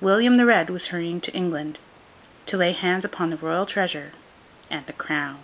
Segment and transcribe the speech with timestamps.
[0.00, 1.78] William the Red was hurrying to England,
[2.46, 4.10] to lay hands upon the Royal treasure
[4.68, 5.38] and the crown.